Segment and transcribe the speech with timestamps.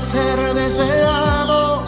[0.00, 1.86] Ser deseado,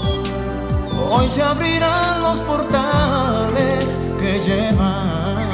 [1.11, 5.52] hoy se abrirán los portales que llevan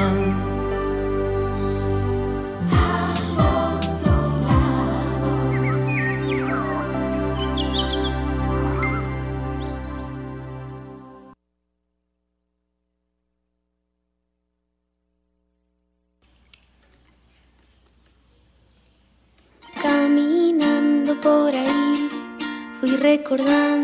[23.28, 23.77] recordando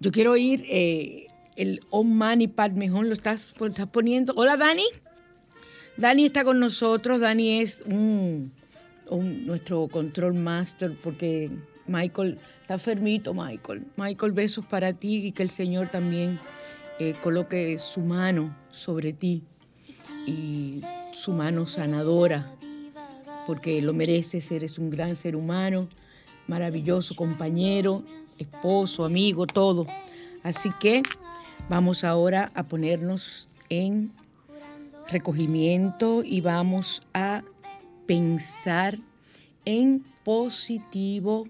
[0.00, 3.52] Yo quiero ir, eh, el On Money Pad Mejor lo estás
[3.92, 4.32] poniendo.
[4.34, 4.86] Hola Dani.
[5.96, 7.84] Dani está con nosotros, Dani es
[9.06, 11.50] nuestro control master porque
[11.86, 13.84] Michael está enfermito, Michael.
[13.96, 16.38] Michael, besos para ti y que el Señor también
[16.98, 19.42] eh, coloque su mano sobre ti
[20.26, 20.82] y
[21.12, 22.50] su mano sanadora,
[23.46, 25.88] porque lo mereces, eres un gran ser humano,
[26.46, 28.04] maravilloso compañero,
[28.38, 29.86] esposo, amigo, todo.
[30.42, 31.02] Así que
[31.68, 34.12] vamos ahora a ponernos en
[35.10, 37.42] recogimiento y vamos a
[38.06, 38.98] pensar
[39.64, 41.46] en positivo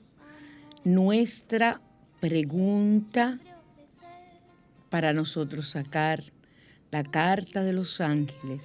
[0.84, 1.80] nuestra
[2.20, 3.38] pregunta
[4.88, 6.24] para nosotros sacar
[6.90, 8.62] la carta de los ángeles.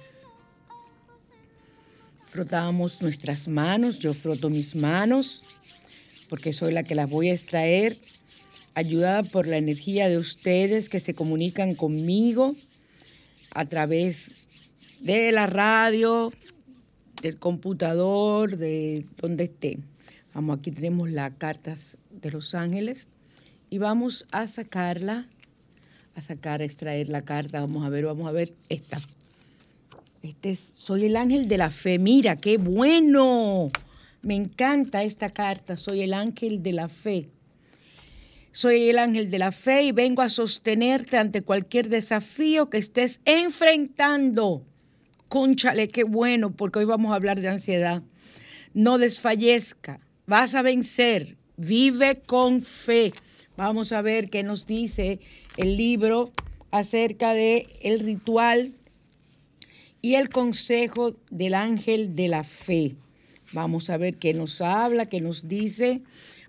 [2.26, 5.42] Frotamos nuestras manos, yo froto mis manos
[6.28, 7.98] porque soy la que las voy a extraer,
[8.74, 12.56] ayudada por la energía de ustedes que se comunican conmigo
[13.52, 14.32] a través
[15.00, 16.32] de la radio,
[17.22, 19.78] del computador, de donde esté.
[20.34, 23.08] Vamos, aquí tenemos las cartas de los ángeles
[23.70, 25.26] y vamos a sacarla,
[26.14, 27.60] a sacar, a extraer la carta.
[27.60, 28.98] Vamos a ver, vamos a ver esta.
[30.22, 31.98] Este es, soy el ángel de la fe.
[31.98, 33.70] Mira, qué bueno.
[34.22, 35.76] Me encanta esta carta.
[35.76, 37.28] Soy el ángel de la fe.
[38.52, 43.20] Soy el ángel de la fe y vengo a sostenerte ante cualquier desafío que estés
[43.24, 44.64] enfrentando.
[45.28, 48.02] Cónchale, qué bueno, porque hoy vamos a hablar de ansiedad.
[48.74, 53.12] No desfallezca, vas a vencer, vive con fe.
[53.56, 55.18] Vamos a ver qué nos dice
[55.56, 56.32] el libro
[56.70, 58.74] acerca de el ritual
[60.00, 62.94] y el consejo del ángel de la fe.
[63.52, 66.02] Vamos a ver qué nos habla, qué nos dice.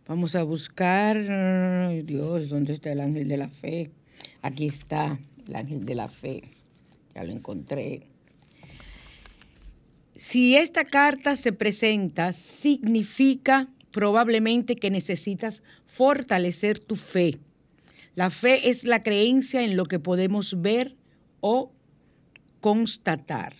[0.07, 1.17] Vamos a buscar,
[2.05, 3.89] Dios, ¿dónde está el ángel de la fe?
[4.41, 6.43] Aquí está el ángel de la fe.
[7.15, 8.03] Ya lo encontré.
[10.17, 17.37] Si esta carta se presenta, significa probablemente que necesitas fortalecer tu fe.
[18.15, 20.95] La fe es la creencia en lo que podemos ver
[21.39, 21.71] o
[22.61, 23.53] constatar.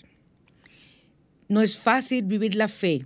[1.48, 3.06] No es fácil vivir la fe,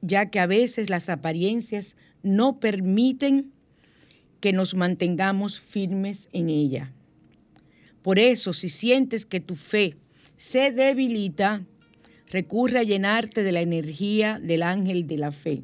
[0.00, 3.50] ya que a veces las apariencias no permiten
[4.38, 6.92] que nos mantengamos firmes en ella.
[8.02, 9.96] Por eso, si sientes que tu fe
[10.36, 11.64] se debilita,
[12.34, 15.62] recurre a llenarte de la energía del ángel de la fe,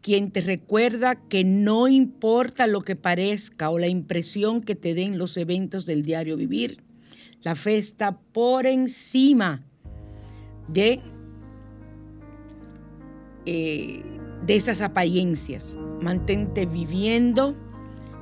[0.00, 5.18] quien te recuerda que no importa lo que parezca o la impresión que te den
[5.18, 6.76] los eventos del diario vivir,
[7.42, 9.64] la fe está por encima
[10.68, 11.00] de,
[13.46, 14.02] eh,
[14.46, 15.76] de esas apariencias.
[16.00, 17.56] Mantente viviendo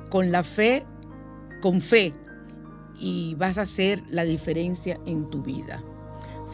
[0.09, 0.83] con la fe,
[1.61, 2.13] con fe,
[2.99, 5.83] y vas a hacer la diferencia en tu vida.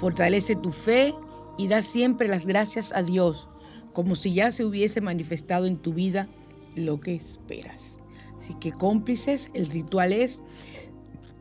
[0.01, 1.13] Fortalece tu fe
[1.59, 3.47] y da siempre las gracias a Dios,
[3.93, 6.27] como si ya se hubiese manifestado en tu vida
[6.75, 7.99] lo que esperas.
[8.39, 10.41] Así que cómplices, el ritual es,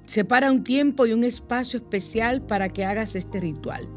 [0.04, 3.88] separa un tiempo y un espacio especial para que hagas este ritual.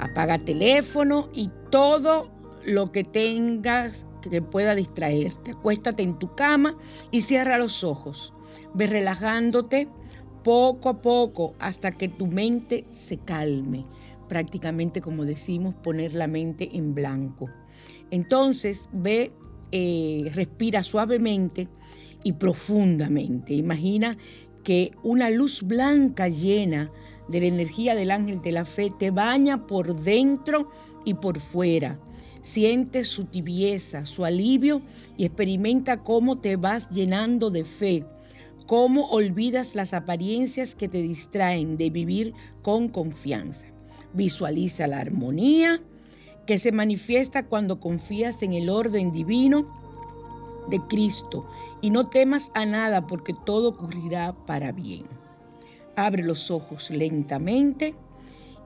[0.00, 2.32] Apaga teléfono y todo
[2.64, 5.52] lo que tengas que pueda distraerte.
[5.52, 6.76] Acuéstate en tu cama
[7.12, 8.34] y cierra los ojos.
[8.74, 9.86] Ve relajándote
[10.42, 13.84] poco a poco hasta que tu mente se calme.
[14.28, 17.48] Prácticamente, como decimos, poner la mente en blanco.
[18.10, 19.32] Entonces, ve,
[19.72, 21.68] eh, respira suavemente
[22.24, 23.54] y profundamente.
[23.54, 24.18] Imagina
[24.64, 26.90] que una luz blanca llena
[27.28, 30.70] de la energía del ángel de la fe te baña por dentro
[31.04, 31.98] y por fuera.
[32.42, 34.82] Siente su tibieza, su alivio
[35.16, 38.04] y experimenta cómo te vas llenando de fe
[38.68, 43.66] cómo olvidas las apariencias que te distraen de vivir con confianza.
[44.12, 45.80] Visualiza la armonía
[46.46, 49.66] que se manifiesta cuando confías en el orden divino
[50.68, 51.48] de Cristo
[51.80, 55.06] y no temas a nada porque todo ocurrirá para bien.
[55.96, 57.94] Abre los ojos lentamente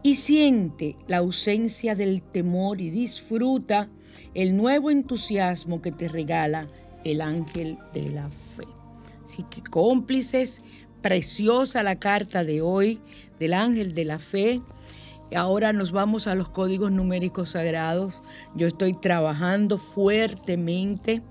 [0.03, 3.89] y siente la ausencia del temor y disfruta
[4.35, 6.67] el nuevo entusiasmo que te regala
[7.05, 8.42] el ángel de la fe.
[9.33, 10.61] Así que cómplices,
[11.01, 13.01] preciosa la carta de hoy
[13.41, 14.61] del ángel de la fe.
[15.35, 18.21] Ahora nos vamos a los códigos numéricos sagrados.
[18.55, 21.23] Yo estoy trabajando fuertemente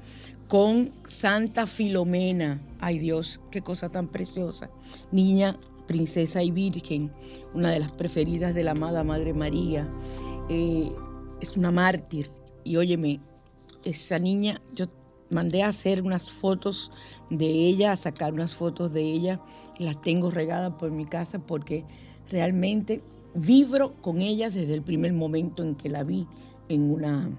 [0.48, 2.60] con Santa Filomena.
[2.80, 4.72] Ay Dios, qué cosa tan preciosa.
[5.12, 7.12] Niña, princesa y virgen,
[7.54, 9.88] una de las preferidas de la amada Madre María.
[10.50, 10.92] Eh,
[11.40, 12.32] es una mártir.
[12.64, 13.20] Y óyeme,
[13.84, 14.88] esa niña, yo
[15.32, 16.92] mandé a hacer unas fotos
[17.30, 19.42] de ella, a sacar unas fotos de ella,
[19.80, 21.86] las tengo regadas por mi casa porque
[22.30, 23.02] realmente
[23.34, 26.28] vibro con ella desde el primer momento en que la vi
[26.70, 27.30] en una,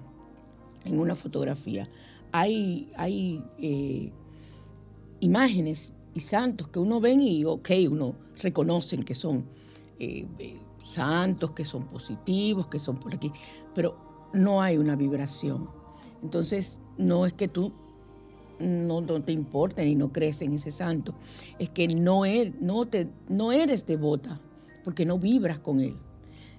[0.83, 1.89] en una fotografía.
[2.31, 4.11] Hay, hay eh,
[5.19, 9.45] imágenes y santos que uno ven y, ok, uno reconoce que son
[9.99, 10.25] eh,
[10.83, 13.31] santos, que son positivos, que son por aquí,
[13.73, 13.95] pero
[14.33, 15.69] no hay una vibración.
[16.23, 17.71] Entonces, no es que tú
[18.59, 21.13] no, te importa y no crees en ese santo,
[21.59, 24.39] es que no, er, no, te, no eres devota
[24.83, 25.95] porque no vibras con él.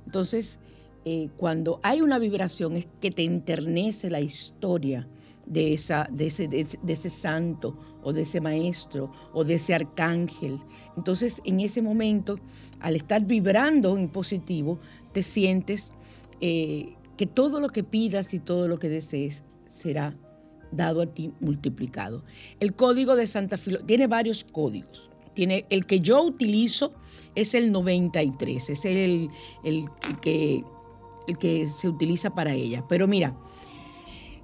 [0.06, 0.58] Entonces,
[1.04, 5.06] eh, cuando hay una vibración es que te enternece la historia
[5.46, 10.58] de, esa, de, ese, de, ese, santo o de ese maestro o de ese arcángel.
[10.96, 12.38] Entonces, en ese momento,
[12.80, 14.78] al estar vibrando en positivo,
[15.12, 15.92] te sientes
[16.40, 20.16] eh, que todo lo que pidas y todo lo que desees será
[20.76, 22.24] dado a ti multiplicado.
[22.60, 25.10] El código de Santa Filomena tiene varios códigos.
[25.34, 26.92] Tiene, el que yo utilizo
[27.34, 29.30] es el 93, es el,
[29.64, 29.86] el,
[30.22, 30.62] que,
[31.26, 32.84] el que se utiliza para ella.
[32.88, 33.36] Pero mira,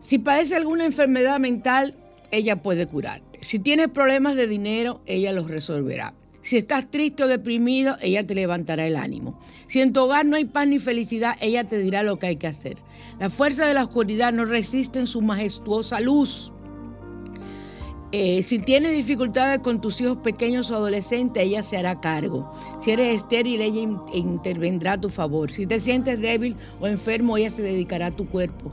[0.00, 1.94] si padece alguna enfermedad mental,
[2.32, 3.38] ella puede curarte.
[3.42, 6.14] Si tienes problemas de dinero, ella los resolverá.
[6.42, 9.38] Si estás triste o deprimido, ella te levantará el ánimo.
[9.66, 12.37] Si en tu hogar no hay paz ni felicidad, ella te dirá lo que hay
[12.37, 12.78] que hacer.
[13.20, 16.50] La fuerza de la oscuridad no resiste en su majestuosa luz.
[18.12, 22.50] Eh, si tienes dificultades con tus hijos pequeños o adolescentes, ella se hará cargo.
[22.78, 23.82] Si eres estéril, ella
[24.14, 25.52] intervendrá a tu favor.
[25.52, 28.72] Si te sientes débil o enfermo, ella se dedicará a tu cuerpo,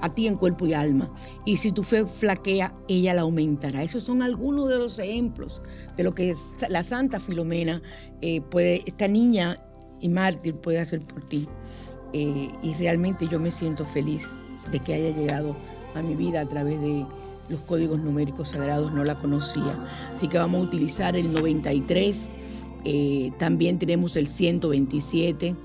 [0.00, 1.08] a ti en cuerpo y alma.
[1.44, 3.84] Y si tu fe flaquea, ella la aumentará.
[3.84, 5.62] Esos son algunos de los ejemplos
[5.96, 6.34] de lo que
[6.68, 7.80] la Santa Filomena
[8.22, 9.60] eh, puede, esta niña
[10.00, 11.48] y mártir puede hacer por ti.
[12.16, 14.30] Eh, y realmente yo me siento feliz
[14.70, 15.56] de que haya llegado
[15.96, 17.04] a mi vida a través de
[17.48, 19.76] los códigos numéricos sagrados, no la conocía.
[20.14, 22.28] Así que vamos a utilizar el 93,
[22.84, 25.56] eh, también tenemos el 127.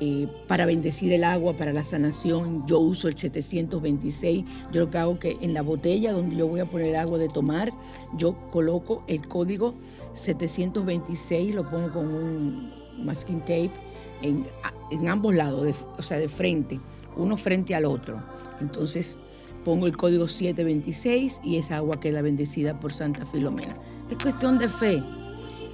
[0.00, 4.44] Eh, para bendecir el agua, para la sanación, yo uso el 726.
[4.72, 7.28] Yo lo que hago que en la botella donde yo voy a poner agua de
[7.28, 7.72] tomar,
[8.16, 9.74] yo coloco el código
[10.14, 12.72] 726, lo pongo con un
[13.04, 13.87] masking tape
[14.22, 16.80] en, ambos lados, o sea, de frente,
[17.16, 18.22] uno frente al otro.
[18.60, 19.18] Entonces
[19.64, 23.76] pongo el código 726 y esa agua queda bendecida por Santa Filomena.
[24.10, 25.02] Es cuestión de fe.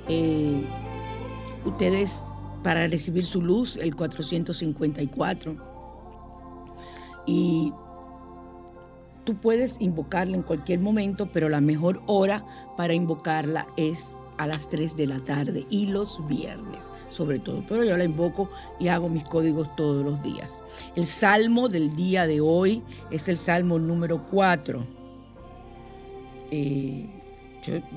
[0.09, 0.65] Eh,
[1.65, 2.23] ustedes
[2.63, 5.57] para recibir su luz, el 454.
[7.27, 7.73] Y
[9.25, 12.45] tú puedes invocarla en cualquier momento, pero la mejor hora
[12.77, 17.85] para invocarla es a las 3 de la tarde y los viernes sobre todo, pero
[17.85, 18.51] yo la invoco
[18.81, 20.61] y hago mis códigos todos los días.
[20.97, 24.85] El salmo del día de hoy es el salmo número 4.
[26.51, 27.09] Eh,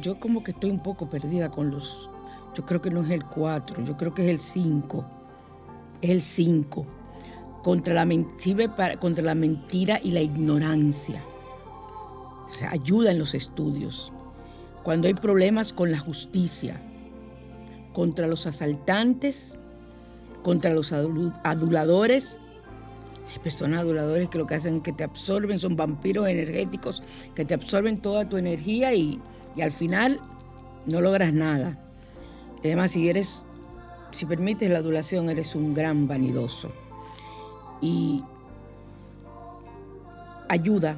[0.02, 2.10] yo, como que estoy un poco perdida con los...
[2.56, 5.06] Yo creo que no es el 4, yo creo que es el 5.
[6.02, 6.86] Es el 5.
[7.64, 8.08] Contra la,
[9.00, 11.24] contra la mentira y la ignorancia.
[12.70, 14.14] Ayuda en los estudios.
[14.88, 16.80] Cuando hay problemas con la justicia,
[17.92, 19.60] contra los asaltantes,
[20.44, 22.40] contra los aduladores.
[23.44, 27.04] Personas aduladores que lo que hacen es que te absorben, son vampiros energéticos
[27.36, 29.20] que te absorben toda tu energía y,
[29.62, 30.22] al final
[30.86, 31.78] no logras nada.
[32.60, 33.44] Además, si eres,
[34.12, 36.72] si permites la adulación, eres un gran vanidoso.
[37.82, 38.24] Y
[40.48, 40.98] ayuda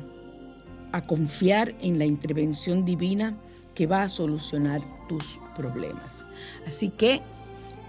[0.92, 3.36] a confiar en la intervención divina
[3.80, 6.26] que va a solucionar tus problemas.
[6.68, 7.22] Así que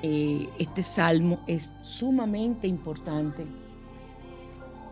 [0.05, 3.45] eh, este salmo es sumamente importante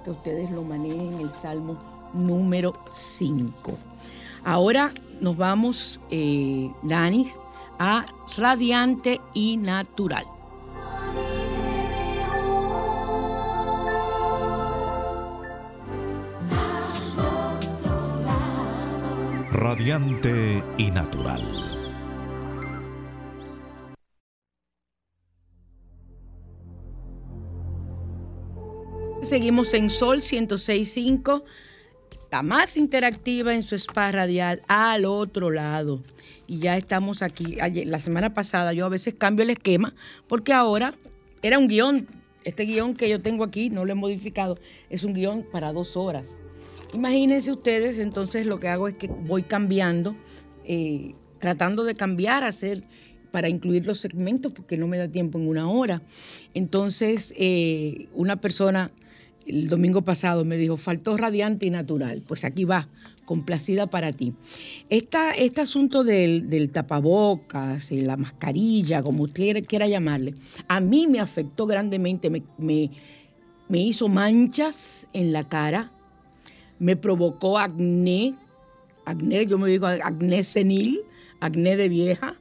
[0.03, 1.79] que ustedes lo manejen, el salmo
[2.15, 3.79] número 5.
[4.43, 4.91] Ahora
[5.21, 7.29] nos vamos, eh, Dani,
[7.79, 8.05] a
[8.37, 10.25] radiante y natural.
[19.61, 21.43] Radiante y natural.
[29.21, 31.43] Seguimos en Sol 106.5
[32.31, 36.05] la más interactiva en su spa radial al otro lado.
[36.47, 37.57] Y ya estamos aquí.
[37.85, 39.93] la semana pasada yo a veces cambio el esquema
[40.29, 40.95] porque ahora
[41.43, 42.07] era un guion.
[42.45, 44.57] Este guion que yo tengo aquí, no lo he modificado,
[44.89, 46.38] es un guion para dos horas.
[46.95, 50.17] Imagínense ustedes, entonces lo que hago es que voy cambiando,
[50.65, 52.85] eh, tratando de cambiar, hacer
[53.31, 56.03] para incluir los segmentos porque no me da tiempo en una hora.
[56.55, 58.91] Entonces, eh, una persona
[59.49, 62.23] el domingo pasado me dijo, faltó radiante y natural.
[62.27, 62.89] Pues aquí va,
[63.25, 64.35] complacida para ti.
[64.89, 70.35] este asunto del, tapabocas, la mascarilla, como usted quiera llamarle,
[70.69, 72.43] a mí me afectó grandemente, me,
[73.69, 75.93] me hizo manchas en la cara,
[76.79, 78.35] me provocó acné,
[79.05, 81.01] acné, yo me digo acné senil,
[81.41, 82.37] acné de vieja,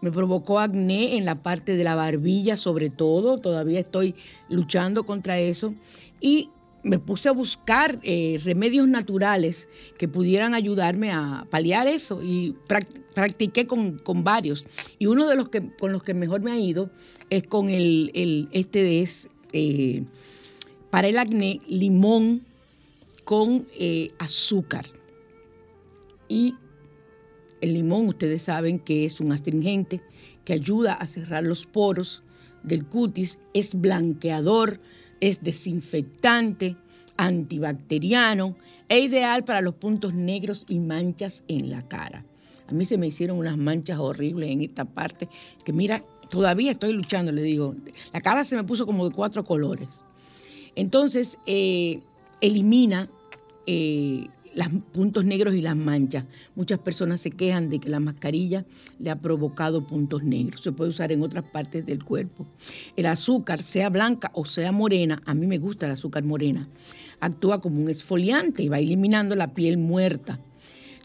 [0.00, 4.14] me provocó acné en la parte de la barbilla sobre todo, todavía estoy
[4.48, 5.74] luchando contra eso.
[6.20, 6.50] Y
[6.82, 12.22] me puse a buscar eh, remedios naturales que pudieran ayudarme a paliar eso.
[12.22, 12.54] Y
[13.14, 14.64] practiqué con, varios.
[14.98, 16.90] Y uno de los que con los que mejor me ha ido
[17.28, 20.04] es con el, este es eh,
[20.90, 22.42] para el acné limón
[23.26, 24.86] con eh, azúcar.
[26.28, 26.54] Y
[27.60, 30.00] el limón, ustedes saben que es un astringente
[30.44, 32.22] que ayuda a cerrar los poros
[32.62, 34.80] del cutis, es blanqueador,
[35.20, 36.76] es desinfectante,
[37.16, 38.56] antibacteriano
[38.88, 42.24] e ideal para los puntos negros y manchas en la cara.
[42.68, 45.28] A mí se me hicieron unas manchas horribles en esta parte
[45.64, 47.74] que mira, todavía estoy luchando, le digo,
[48.12, 49.88] la cara se me puso como de cuatro colores.
[50.76, 52.00] Entonces, eh,
[52.40, 53.08] elimina
[53.66, 56.24] eh, los puntos negros y las manchas.
[56.54, 58.64] Muchas personas se quejan de que la mascarilla
[58.98, 60.62] le ha provocado puntos negros.
[60.62, 62.46] Se puede usar en otras partes del cuerpo.
[62.96, 66.68] El azúcar, sea blanca o sea morena, a mí me gusta el azúcar morena,
[67.20, 70.40] actúa como un esfoliante y va eliminando la piel muerta.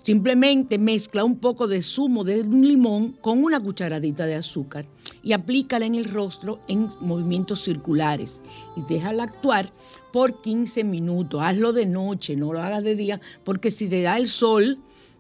[0.02, 4.86] Simplemente mezcla un poco de zumo de un limón con una cucharadita de azúcar
[5.22, 8.42] y aplícala en el rostro en movimientos circulares
[8.76, 9.72] y déjala actuar
[10.12, 11.42] por 15 minutos.
[11.44, 14.80] Hazlo de noche, no lo hagas de día, porque si te da el sol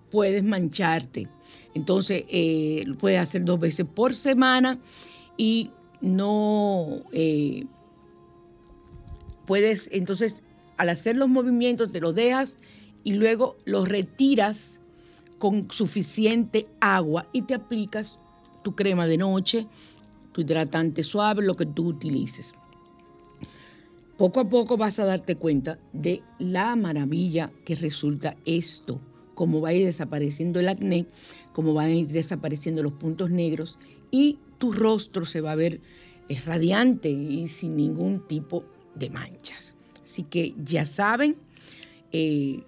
[0.09, 1.27] puedes mancharte.
[1.73, 4.79] Entonces, eh, lo puedes hacer dos veces por semana
[5.37, 7.65] y no eh,
[9.45, 10.35] puedes, entonces,
[10.77, 12.57] al hacer los movimientos, te lo dejas
[13.03, 14.79] y luego lo retiras
[15.39, 18.19] con suficiente agua y te aplicas
[18.63, 19.67] tu crema de noche,
[20.33, 22.53] tu hidratante suave, lo que tú utilices.
[24.21, 29.01] Poco a poco vas a darte cuenta de la maravilla que resulta esto,
[29.33, 31.07] cómo va a ir desapareciendo el acné,
[31.53, 33.79] cómo van a ir desapareciendo los puntos negros
[34.11, 35.81] y tu rostro se va a ver
[36.45, 39.75] radiante y sin ningún tipo de manchas.
[40.03, 41.35] Así que ya saben,
[42.11, 42.61] eh,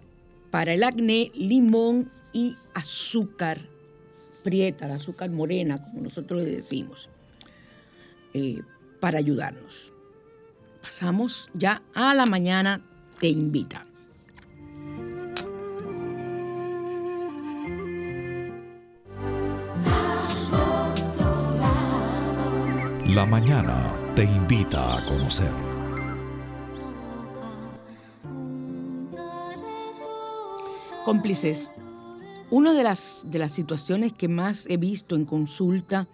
[0.50, 3.62] para el acné, limón y azúcar
[4.44, 7.12] prieta, azúcar morena, como nosotros le decimos,
[8.34, 8.60] eh,
[9.00, 9.93] para ayudarnos.
[10.84, 12.82] Pasamos ya a la mañana,
[13.18, 13.84] te invita.
[23.08, 25.54] La mañana te invita a conocer.
[31.06, 31.72] Cómplices,
[32.52, 36.10] una de las, de las situaciones que más he visto en consulta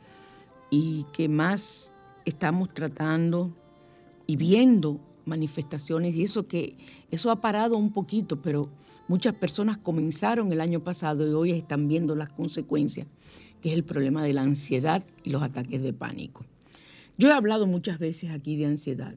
[0.69, 1.91] y que más
[2.23, 3.51] estamos tratando
[4.29, 6.75] y viendo manifestaciones, y eso que
[7.09, 8.69] eso ha parado un poquito, pero
[9.07, 13.07] muchas personas comenzaron el año pasado y hoy están viendo las consecuencias,
[13.59, 16.45] que es el problema de la ansiedad y los ataques de pánico.
[17.17, 19.15] Yo he hablado muchas veces aquí de ansiedad,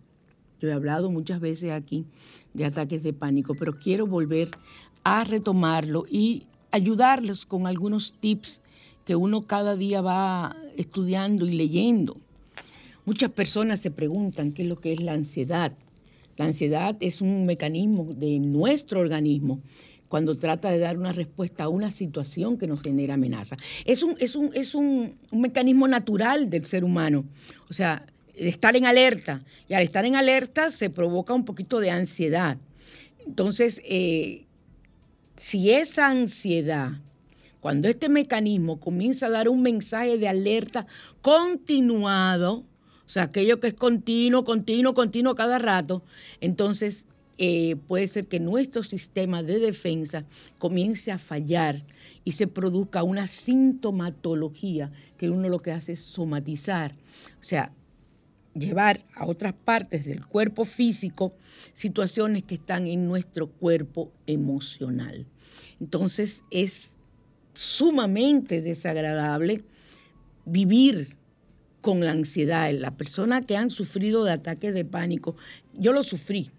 [0.62, 2.06] yo he hablado muchas veces aquí
[2.54, 4.48] de ataques de pánico, pero quiero volver
[5.04, 8.62] a retomarlo y ayudarles con algunos tips
[9.04, 12.16] que uno cada día va estudiando y leyendo.
[13.04, 15.72] Muchas personas se preguntan qué es lo que es la ansiedad.
[16.36, 19.60] La ansiedad es un mecanismo de nuestro organismo
[20.08, 23.56] cuando trata de dar una respuesta a una situación que nos genera amenaza.
[23.86, 27.24] Es un, es un, es un, mecanismo natural del ser humano.
[27.70, 29.42] O sea, estar en alerta.
[29.68, 32.58] Y al estar en alerta se provoca un poquito de ansiedad.
[33.26, 34.44] Entonces, eh,
[35.36, 36.92] si esa ansiedad,
[37.60, 40.86] cuando este mecanismo comienza a dar un mensaje de alerta
[41.22, 42.64] continuado,
[43.12, 46.02] sea, aquello que es continuo, continuo, continuo cada rato,
[46.40, 47.04] entonces
[47.36, 50.24] eh, puede ser que nuestro sistema de defensa
[50.58, 51.84] comience a fallar
[52.24, 56.94] y se produzca una sintomatología que uno lo que hace es somatizar.
[57.40, 57.72] O sea,
[58.54, 61.34] llevar a otras partes del cuerpo físico
[61.72, 65.26] situaciones que están en nuestro cuerpo emocional.
[65.80, 66.94] Entonces es
[67.54, 69.64] sumamente desagradable
[70.44, 71.16] vivir
[71.82, 72.72] con la ansiedad.
[72.72, 75.36] Las personas que han sufrido de ataques de pánico,
[75.78, 76.50] yo lo sufrí.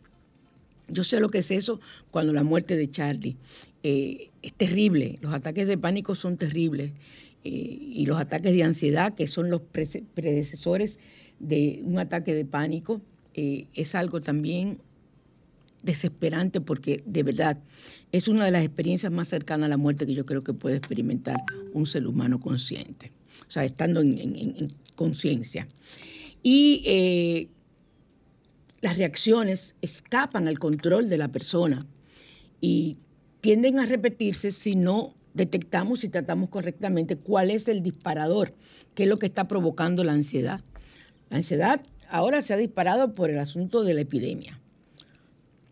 [0.87, 1.79] Yo sé lo que es eso
[2.11, 3.37] cuando la muerte de Charlie.
[3.81, 6.91] Eh, es terrible, los ataques de pánico son terribles.
[7.45, 10.99] Eh, y los ataques de ansiedad, que son los predecesores
[11.39, 13.01] de un ataque de pánico,
[13.33, 14.77] eh, es algo también
[15.81, 17.57] desesperante porque de verdad
[18.13, 20.77] es una de las experiencias más cercanas a la muerte que yo creo que puede
[20.77, 23.11] experimentar un ser humano consciente,
[23.47, 25.67] o sea, estando en, conciencia.
[26.43, 27.47] Y eh,
[28.81, 31.87] las reacciones escapan al control de la persona
[32.61, 32.97] y
[33.41, 38.53] tienden a repetirse si no detectamos y tratamos correctamente cuál es el disparador,
[38.93, 40.61] qué es lo que está provocando la ansiedad.
[41.29, 44.59] La ansiedad ahora se ha disparado por el asunto de la epidemia.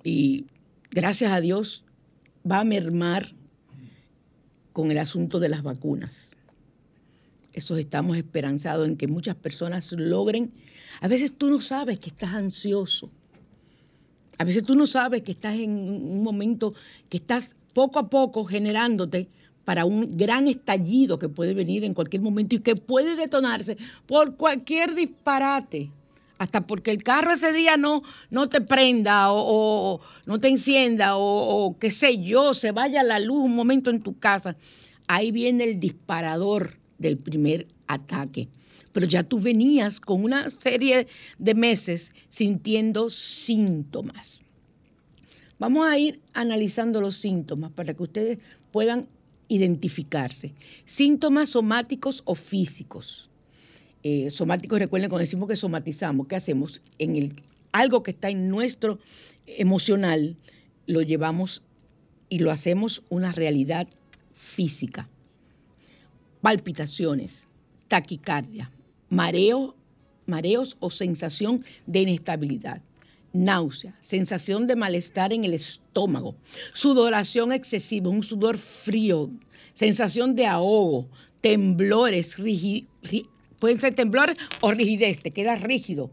[0.03, 0.47] Y
[0.89, 1.84] gracias a Dios
[2.49, 3.36] va a mermar
[4.73, 6.31] con el asunto de las vacunas.
[7.53, 10.51] Eso estamos esperanzados en que muchas personas logren.
[11.01, 13.09] A veces tú no sabes que estás ansioso.
[14.37, 16.73] A veces tú no sabes que estás en un momento
[17.09, 19.27] que estás poco a poco generándote
[19.65, 24.35] para un gran estallido que puede venir en cualquier momento y que puede detonarse por
[24.35, 25.91] cualquier disparate.
[26.39, 31.65] Hasta porque el carro ese día no, no te prenda o, no te encienda o,
[31.65, 34.55] o qué sé yo, se vaya la luz un momento en tu casa.
[35.07, 38.47] Ahí viene el disparador del primer ataque.
[38.93, 44.41] Pero ya tú venías con una serie de meses sintiendo síntomas.
[45.59, 48.39] Vamos a ir analizando los síntomas para que ustedes
[48.71, 49.07] puedan
[49.47, 50.53] identificarse.
[50.85, 53.29] Síntomas somáticos o físicos.
[54.03, 56.81] Eh, somáticos, recuerden cuando decimos que somatizamos, ¿qué hacemos?
[56.97, 57.35] En el,
[57.71, 58.97] algo que está en nuestro
[59.45, 60.37] emocional,
[60.87, 61.61] lo llevamos
[62.29, 63.87] y lo hacemos una realidad
[64.33, 65.09] física.
[66.41, 67.47] Palpitaciones,
[67.88, 68.71] taquicardia,
[69.10, 69.75] mareo,
[70.25, 72.82] mareos o sensación de inestabilidad,
[73.34, 76.36] náusea, sensación de malestar en el estómago,
[76.73, 79.30] sudoración excesiva, un sudor frío,
[79.73, 81.10] sensación de ahogo,
[81.41, 82.36] temblores,
[83.60, 86.12] pueden ser temblores o rigidez, te quedas rígido,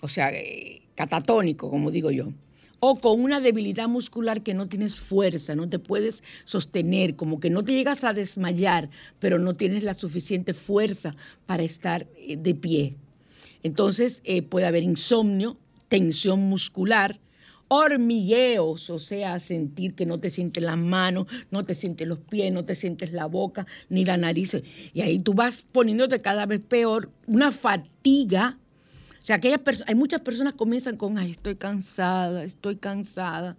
[0.00, 2.32] o sea, eh, catatónico, como digo yo.
[2.80, 7.50] O con una debilidad muscular que no tienes fuerza, no te puedes sostener, como que
[7.50, 8.88] no te llegas a desmayar,
[9.18, 12.96] pero no tienes la suficiente fuerza para estar eh, de pie.
[13.62, 17.18] Entonces eh, puede haber insomnio, tensión muscular,
[17.68, 22.50] hormigueos, o sea, sentir que no te sientes las manos, no te sientes los pies,
[22.52, 24.56] no te sientes la boca ni la nariz.
[24.94, 28.58] Y ahí tú vas poniéndote cada vez peor, una fatiga.
[29.28, 33.58] Sea, aquellas hay muchas personas comienzan con, ay, estoy cansada, estoy cansada.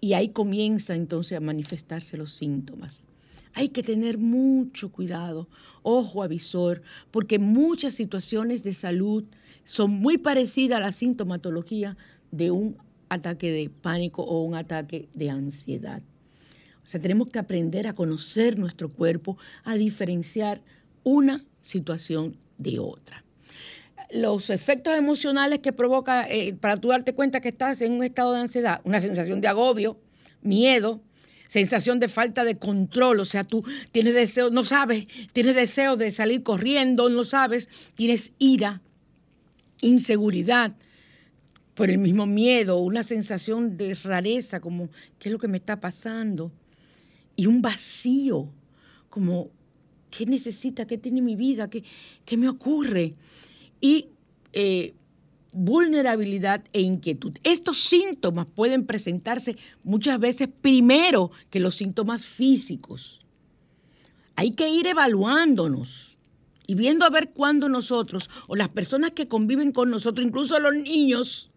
[0.00, 3.06] Y ahí comienza entonces a manifestarse los síntomas.
[3.52, 5.48] Hay que tener mucho cuidado,
[5.82, 9.24] ojo avisor, porque muchas situaciones de salud
[9.64, 11.96] son muy parecidas a la sintomatología
[12.30, 12.76] de un
[13.08, 16.02] ataque de pánico o un ataque de ansiedad.
[16.84, 20.62] O sea, tenemos que aprender a conocer nuestro cuerpo, a diferenciar
[21.02, 23.24] una situación de otra.
[24.12, 28.32] Los efectos emocionales que provoca, eh, para tú darte cuenta que estás en un estado
[28.32, 29.98] de ansiedad, una sensación de agobio,
[30.42, 31.00] miedo,
[31.46, 36.10] sensación de falta de control, o sea, tú tienes deseo, no sabes, tienes deseo de
[36.12, 38.82] salir corriendo, no sabes, tienes ira,
[39.80, 40.74] inseguridad,
[41.74, 45.80] por el mismo miedo, una sensación de rareza, como, ¿qué es lo que me está
[45.80, 46.52] pasando?
[47.36, 48.48] Y un vacío,
[49.08, 49.48] como,
[50.10, 50.86] ¿qué necesita?
[50.86, 51.70] ¿Qué tiene mi vida?
[51.70, 51.82] ¿Qué,
[52.24, 53.14] qué me ocurre?
[53.80, 54.08] Y
[54.52, 54.94] eh,
[55.52, 57.36] vulnerabilidad e inquietud.
[57.42, 63.20] Estos síntomas pueden presentarse muchas veces primero que los síntomas físicos.
[64.36, 66.16] Hay que ir evaluándonos
[66.66, 70.74] y viendo a ver cuándo nosotros o las personas que conviven con nosotros, incluso los
[70.74, 71.50] niños,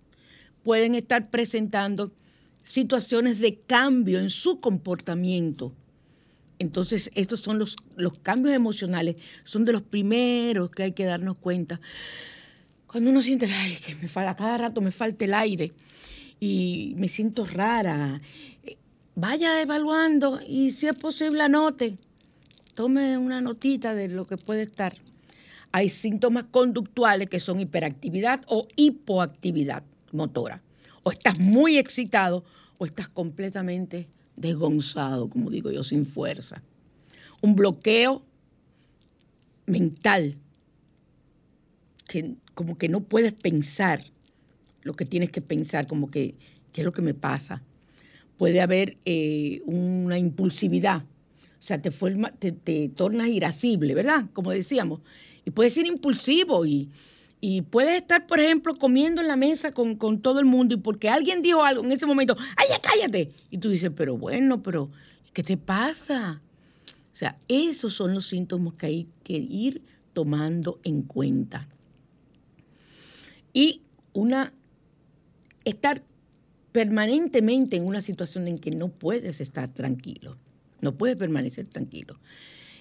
[0.63, 2.11] pueden estar presentando
[2.63, 5.73] situaciones de cambio en su comportamiento.
[6.63, 11.35] Entonces, estos son los, los cambios emocionales, son de los primeros que hay que darnos
[11.37, 11.81] cuenta.
[12.87, 15.73] Cuando uno siente, ay, que me falta, cada rato me falta el aire
[16.39, 18.21] y me siento rara,
[19.13, 21.97] vaya evaluando y si es posible anote
[22.75, 24.95] tome una notita de lo que puede estar.
[25.73, 30.61] Hay síntomas conductuales que son hiperactividad o hipoactividad motora.
[31.03, 32.45] O estás muy excitado
[32.77, 36.61] o estás completamente desgonzado, como digo yo, sin fuerza.
[37.41, 38.23] Un bloqueo
[39.65, 40.35] mental
[42.07, 44.03] que como que no puedes pensar
[44.83, 46.35] lo que tienes que pensar, como que,
[46.71, 47.61] ¿qué es lo que me pasa?
[48.37, 54.25] Puede haber eh, una impulsividad, o sea, te, forma, te, te tornas irascible, ¿verdad?
[54.33, 54.99] Como decíamos.
[55.45, 56.89] Y puedes ser impulsivo y,
[57.45, 60.77] y puedes estar, por ejemplo, comiendo en la mesa con, con, todo el mundo y
[60.77, 63.33] porque alguien dijo algo en ese momento, ¡ay, cállate!
[63.51, 64.89] Y tú dices, pero bueno, pero
[65.33, 66.41] ¿qué te pasa?
[67.11, 69.81] O sea, esos son los síntomas que hay que ir
[70.13, 71.67] tomando en cuenta.
[73.51, 73.81] Y
[74.13, 74.53] una,
[75.65, 76.01] estar
[76.71, 80.37] permanentemente en una situación en que no puedes estar tranquilo,
[80.79, 82.17] no puedes permanecer tranquilo.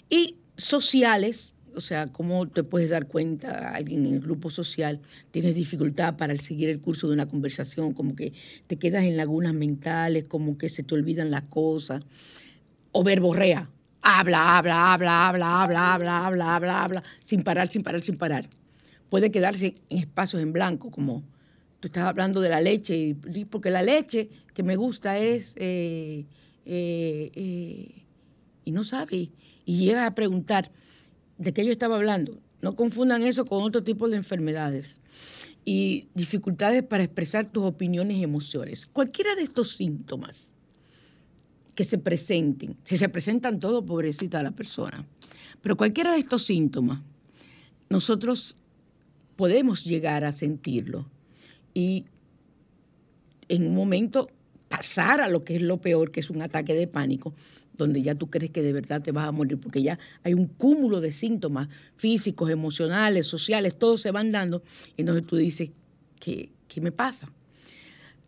[0.09, 5.54] Y sociales, o sea, ¿cómo te puedes dar cuenta alguien en el grupo social tienes
[5.54, 8.32] dificultad para seguir el curso de una conversación, como que
[8.66, 12.02] te quedas en lagunas mentales, como que se te olvidan las cosas,
[12.92, 13.70] o verborrea,
[14.02, 18.48] habla, habla, habla, habla, habla, habla, habla, habla, habla, sin parar, sin parar, sin parar.
[19.08, 21.22] Puede quedarse en espacios en blanco, como
[21.80, 23.16] tú estás hablando de la leche,
[23.50, 26.24] porque la leche que me gusta es, eh,
[26.64, 28.04] eh, eh,
[28.64, 29.30] y no sabe,
[29.64, 30.70] y llega a preguntar
[31.38, 32.38] de qué yo estaba hablando.
[32.61, 35.01] No confundan eso con otro tipo de enfermedades
[35.64, 38.87] y dificultades para expresar tus opiniones y emociones.
[38.87, 40.55] Cualquiera de estos síntomas
[41.75, 45.07] que se presenten, si se presentan todos, pobrecita la persona,
[45.62, 47.01] pero cualquiera de estos síntomas,
[47.88, 48.57] nosotros
[49.37, 51.07] podemos llegar a sentirlo
[51.75, 52.07] y
[53.49, 54.29] en un momento
[54.68, 57.35] pasar a lo que es lo peor, que es un ataque de pánico,
[57.76, 60.46] donde ya tú crees que de verdad te vas a morir, porque ya hay un
[60.46, 64.62] cúmulo de síntomas físicos, emocionales, sociales, todos se van dando,
[64.96, 65.70] y entonces tú dices,
[66.20, 67.32] ¿qué, qué me pasa?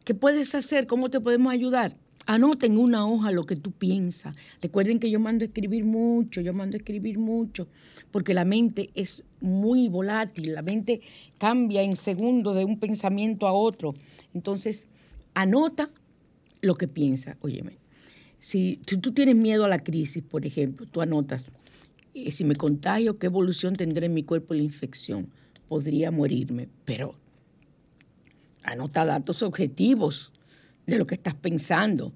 [0.05, 0.87] ¿Qué puedes hacer?
[0.87, 1.97] ¿Cómo te podemos ayudar?
[2.27, 4.35] Anoten en una hoja lo que tú piensas.
[4.63, 7.69] Recuerden que yo mando a escribir mucho, yo mando a escribir mucho,
[8.11, 11.03] porque la mente es muy volátil, la mente
[11.39, 13.95] cambia en segundos de un pensamiento a otro.
[14.33, 14.87] Entonces,
[15.35, 15.91] anota
[16.63, 17.37] lo que piensas.
[17.41, 17.79] Óyeme,
[18.45, 21.51] si, tú tienes miedo a la crisis, por ejemplo, tú anotas,
[22.13, 25.31] eh, si me contagio, ¿qué evolución tendrá en mi cuerpo la infección?
[25.67, 27.15] Podría morirme, pero
[28.63, 30.31] anota datos objetivos
[30.87, 32.13] de lo que estás pensando.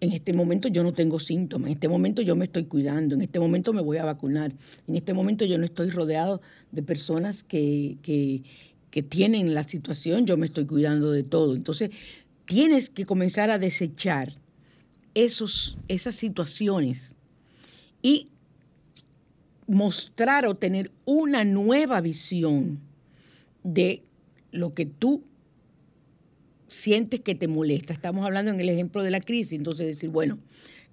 [0.00, 3.20] En este momento yo no tengo síntomas, en este momento yo me estoy cuidando, en
[3.20, 4.54] este momento me voy a vacunar,
[4.88, 6.40] en este momento yo no estoy rodeado
[6.72, 8.44] de personas que, que,
[8.90, 11.54] que tienen la situación, yo me estoy cuidando de todo.
[11.54, 11.90] Entonces,
[12.46, 14.38] tienes que comenzar a desechar
[15.16, 17.14] esos, esas situaciones
[18.02, 18.28] y
[19.66, 22.78] mostrar o tener una nueva visión
[23.64, 24.02] de
[24.52, 25.24] lo que tú
[26.68, 27.94] sientes que te molesta.
[27.94, 30.38] Estamos hablando en el ejemplo de la crisis, entonces decir, bueno,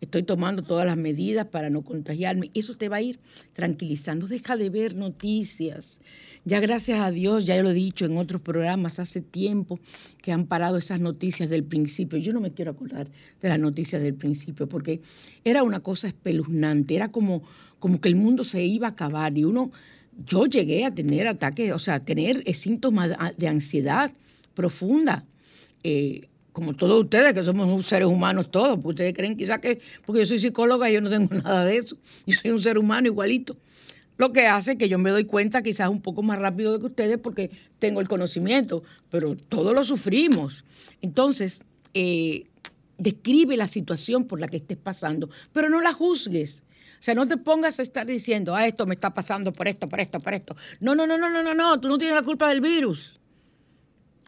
[0.04, 2.52] estoy tomando todas las medidas para no contagiarme.
[2.54, 3.20] Eso te va a ir
[3.54, 4.28] tranquilizando.
[4.28, 6.00] Deja de ver noticias.
[6.46, 9.80] Ya gracias a Dios, ya lo he dicho en otros programas hace tiempo
[10.22, 12.18] que han parado esas noticias del principio.
[12.20, 13.08] Yo no me quiero acordar
[13.42, 15.02] de las noticias del principio porque
[15.46, 17.44] era una cosa espeluznante, era como,
[17.80, 19.72] como que el mundo se iba a acabar y uno,
[20.26, 24.12] yo llegué a tener ataques, o sea, a tener síntomas de ansiedad
[24.54, 25.26] profunda
[25.86, 30.26] eh, como todos ustedes, que somos seres humanos todos, ustedes creen quizás que, porque yo
[30.26, 33.58] soy psicóloga, yo no tengo nada de eso, yo soy un ser humano igualito.
[34.18, 37.18] Lo que hace que yo me doy cuenta quizás un poco más rápido que ustedes
[37.18, 40.64] porque tengo el conocimiento, pero todos lo sufrimos.
[41.02, 41.64] Entonces,
[41.96, 42.46] eh,
[43.00, 46.62] describe la situación por la que estés pasando, pero no la juzgues.
[47.00, 49.90] O sea, no te pongas a estar diciendo, ah, esto me está pasando por esto,
[49.90, 50.56] por esto, por esto.
[50.80, 53.20] No, no, no, no, no, no, no, tú no tienes la culpa del virus.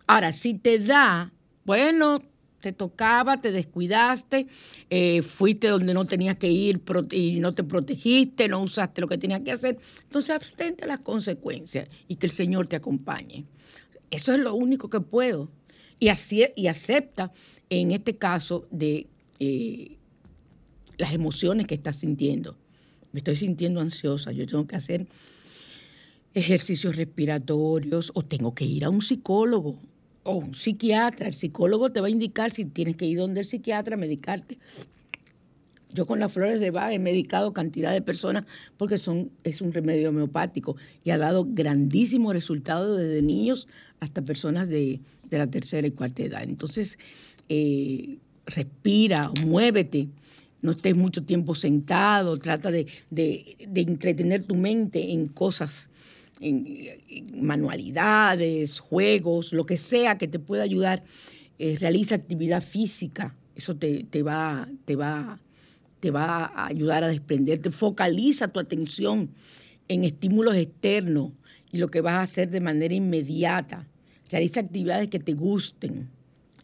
[0.07, 1.31] Ahora, si te da
[1.65, 2.21] bueno,
[2.61, 4.47] te tocaba, te descuidaste,
[4.89, 9.17] eh, fuiste donde no tenías que ir y no te protegiste, no usaste lo que
[9.17, 9.77] tenías que hacer.
[10.03, 13.45] Entonces abstente las consecuencias y que el Señor te acompañe.
[14.09, 15.49] Eso es lo único que puedo.
[15.99, 17.31] Y, así, y acepta,
[17.69, 19.07] en este caso, de
[19.39, 19.97] eh,
[20.97, 22.57] las emociones que estás sintiendo.
[23.11, 25.05] Me estoy sintiendo ansiosa, yo tengo que hacer
[26.33, 29.79] ejercicios respiratorios o tengo que ir a un psicólogo
[30.25, 33.45] o un psiquiatra, el psicólogo te va a indicar si tienes que ir donde el
[33.45, 34.57] psiquiatra a medicarte.
[35.93, 38.43] Yo con las flores de Bach he medicado cantidad de personas
[38.75, 43.67] porque son, es un remedio homeopático y ha dado grandísimos resultados desde niños
[43.99, 46.43] hasta personas de, la tercera y cuarta edad.
[46.43, 46.97] Entonces,
[47.47, 50.07] eh, respira, muévete,
[50.61, 55.89] no estés mucho tiempo sentado, trata de, de entretener tu mente en cosas
[56.39, 56.77] en,
[57.33, 61.03] manualidades, juegos, lo que sea que te pueda ayudar,
[61.59, 65.39] eh, realiza actividad física, eso te, va, te, va,
[65.99, 69.29] te va a ayudar a desprenderte, focaliza tu atención
[69.87, 71.31] en estímulos externos
[71.71, 73.87] y lo que vas a hacer de manera inmediata.
[74.29, 76.09] Realiza actividades que te gusten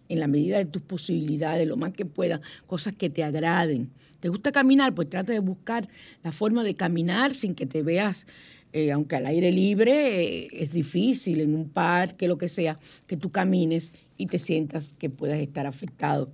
[0.09, 3.89] en la medida de tus posibilidades, lo más que puedas, cosas que te agraden.
[4.19, 4.93] ¿Te gusta caminar?
[4.93, 5.87] Pues trata de buscar
[6.23, 8.27] la forma de caminar sin que te veas,
[8.73, 13.17] eh, aunque al aire libre eh, es difícil, en un parque, lo que sea, que
[13.17, 16.31] tú camines y te sientas que puedas estar afectado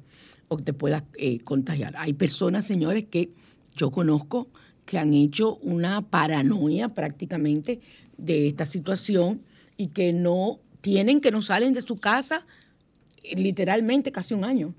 [0.47, 1.95] o te puedas eh, contagiar.
[1.97, 3.31] Hay personas, señores, que
[3.75, 4.47] yo conozco
[4.85, 7.81] que han hecho una paranoia prácticamente
[8.17, 9.41] de esta situación
[9.75, 12.45] y que no tienen, que no salen de su casa
[13.35, 14.73] literalmente casi un año.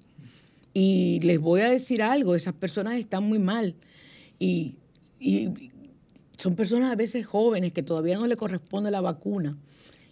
[0.73, 3.75] Y les voy a decir algo, esas personas están muy mal.
[4.39, 4.77] Y,
[6.39, 9.57] son personas a veces jóvenes que todavía no le corresponde la vacuna.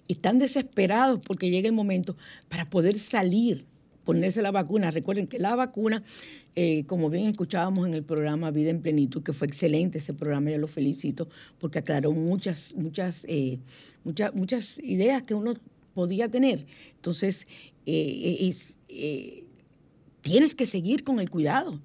[0.08, 2.16] Y están desesperados porque llega el momento
[2.48, 3.64] para poder salir,
[4.04, 4.90] ponerse la vacuna.
[4.90, 6.02] Recuerden que la vacuna,
[6.54, 10.50] eh, como bien escuchábamos en el programa Vida en Plenitud, que fue excelente ese programa,
[10.50, 13.58] yo lo felicito, porque aclaró muchas, muchas, eh,
[14.04, 15.54] muchas, muchas ideas que uno
[15.94, 16.66] podía tener.
[16.96, 17.46] Entonces,
[17.86, 18.52] eh,
[18.88, 19.44] eh,
[20.22, 21.80] tienes que seguir con el cuidado.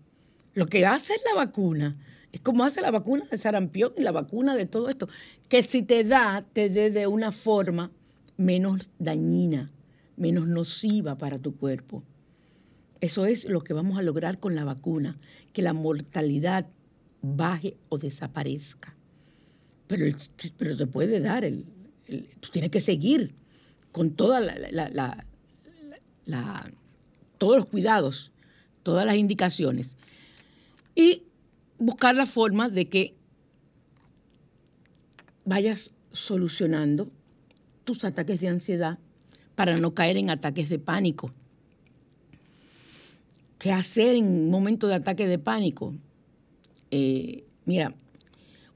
[0.54, 1.95] Lo que hace la vacuna
[2.31, 5.09] es como hace la vacuna de sarampión y la vacuna de todo esto,
[5.49, 7.91] que si te da, te dé de una forma
[8.37, 9.71] menos dañina,
[10.15, 12.03] menos nociva para tu cuerpo.
[13.01, 15.17] Eso es lo que vamos a lograr con la vacuna,
[15.53, 16.67] que la mortalidad
[17.21, 18.95] baje o desaparezca.
[19.87, 20.15] Pero,
[20.57, 21.65] pero te puede dar, el,
[22.39, 23.33] tú tienes que seguir
[23.91, 25.25] con toda la
[27.37, 28.31] todos los cuidados,
[28.83, 29.97] todas las indicaciones
[30.95, 31.23] y
[31.81, 33.15] buscar la forma de que
[35.45, 37.09] vayas solucionando
[37.83, 38.99] tus ataques de ansiedad
[39.55, 41.31] para no caer en ataques de pánico.
[43.57, 45.95] ¿Qué hacer en un momento de ataque de pánico?
[46.91, 47.95] Eh, mira,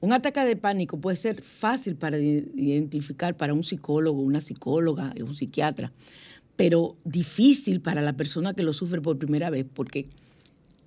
[0.00, 5.34] un ataque de pánico puede ser fácil para identificar para un psicólogo, una psicóloga, un
[5.36, 5.92] psiquiatra,
[6.56, 10.08] pero difícil para la persona que lo sufre por primera vez porque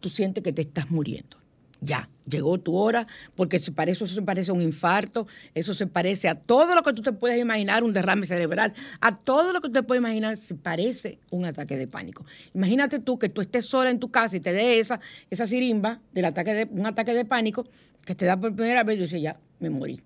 [0.02, 1.40] tú sientes que te estás muriendo.
[1.82, 6.28] Ya, llegó tu hora, porque para eso, se parece a un infarto, eso se parece
[6.28, 9.70] a todo lo que tú te puedes imaginar, un derrame cerebral, a todo lo que
[9.70, 12.26] tú te puedes imaginar, se parece un ataque de pánico.
[12.54, 16.02] Imagínate tú que tú estés sola en tu casa y te dé esa, esa sirimba
[16.12, 17.66] del ataque de, un ataque de pánico
[18.06, 20.02] que te da por primera vez y dices, ya, me morí.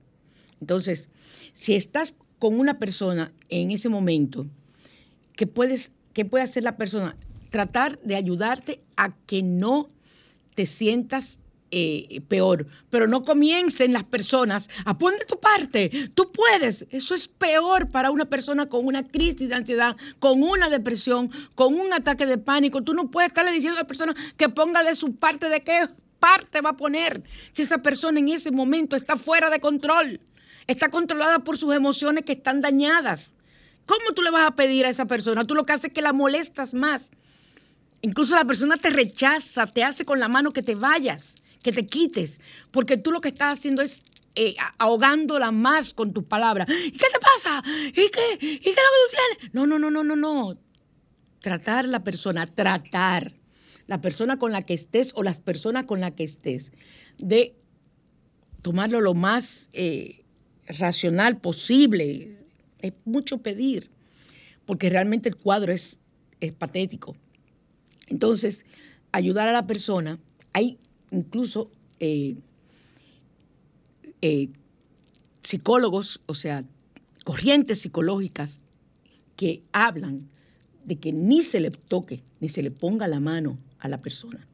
[0.62, 1.10] Entonces,
[1.54, 4.46] si estás con una persona en ese momento,
[5.36, 7.18] ¿qué, puedes, qué puede hacer la persona?
[7.50, 9.90] Tratar de ayudarte a que no
[10.56, 11.40] te sientas
[11.76, 17.28] eh, peor, pero no comiencen las personas a poner tu parte, tú puedes, eso es
[17.28, 22.28] peor para una persona con una crisis de ansiedad, con una depresión, con un ataque
[22.28, 25.50] de pánico, tú no puedes estarle diciendo a la persona que ponga de su parte,
[25.50, 29.60] de qué parte va a poner, si esa persona en ese momento está fuera de
[29.60, 30.22] control,
[30.68, 33.32] está controlada por sus emociones que están dañadas.
[33.88, 35.44] ¿Cómo tú le vas a pedir a esa persona?
[35.48, 37.10] Tú lo que haces es que la molestas más.
[38.04, 41.88] Incluso la persona te rechaza, te hace con la mano que te vayas, que te
[41.88, 44.02] quites, porque tú lo que estás haciendo es
[44.36, 46.67] eh, ahogándola más con tus palabras.
[46.69, 47.63] ¿Y qué te pasa?
[47.89, 48.34] ¿Y qué?
[48.41, 49.54] ¿Y qué es lo que tú tienes?
[49.54, 50.58] No, no, no, no, no, no.
[51.39, 53.34] Tratar la persona, tratar
[53.88, 56.71] la persona con la que estés o las personas con las que estés,
[57.17, 57.56] de
[58.62, 60.23] tomarlo lo más eh,
[60.67, 62.39] racional posible,
[62.80, 63.91] es mucho pedir,
[64.65, 65.99] porque realmente el cuadro es,
[66.39, 67.15] es patético.
[68.08, 68.65] Entonces,
[69.12, 70.19] ayudar a la persona,
[70.54, 70.80] hay
[71.13, 72.36] incluso eh,
[74.21, 74.49] eh,
[75.43, 76.63] psicólogos, o sea,
[77.23, 78.62] corrientes psicológicas
[79.36, 80.28] que hablan
[80.84, 84.45] de que ni se le toque, ni se le ponga la mano a la persona,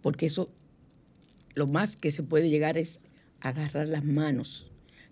[0.00, 0.50] porque eso
[1.54, 3.00] lo más que se puede llegar es
[3.40, 4.70] agarrar las manos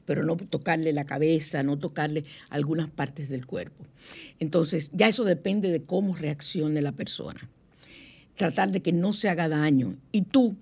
[0.08, 3.84] pero no tocarle la cabeza, no tocarle algunas partes del cuerpo.
[4.40, 7.50] Entonces, ya eso depende de cómo reaccione la persona.
[8.34, 9.96] Tratar de que no se haga daño.
[10.10, 10.56] Y tú,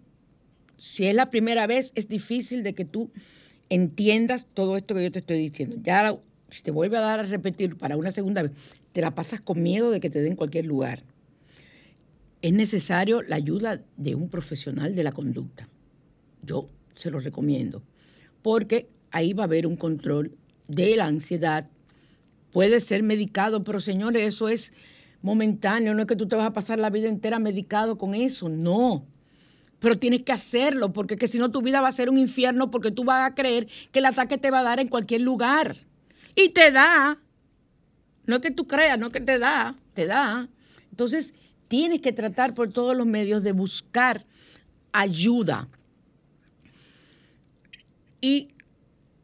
[0.76, 3.10] si es la primera vez, es difícil de que tú
[3.68, 5.76] entiendas todo esto que yo te estoy diciendo.
[5.82, 6.16] Ya
[6.50, 8.52] si te vuelve a dar a repetir para una segunda vez,
[8.92, 11.02] te la pasas con miedo de que te den cualquier lugar.
[12.42, 15.68] Es necesario la ayuda de un profesional de la conducta.
[16.42, 17.82] Yo se lo recomiendo.
[18.42, 20.36] Porque ahí va a haber un control
[20.68, 21.68] de la ansiedad.
[22.52, 24.72] Puede ser medicado, pero señores, eso es
[25.22, 28.48] momentáneo, no es que tú te vas a pasar la vida entera medicado con eso,
[28.48, 29.04] no.
[29.78, 32.70] Pero tienes que hacerlo, porque que si no tu vida va a ser un infierno,
[32.70, 35.76] porque tú vas a creer que el ataque te va a dar en cualquier lugar.
[36.34, 37.18] Y te da.
[38.24, 40.48] No es que tú creas, no es que te da, te da.
[40.90, 41.34] Entonces,
[41.68, 44.24] tienes que tratar por todos los medios de buscar
[44.92, 45.68] ayuda.
[48.20, 48.48] Y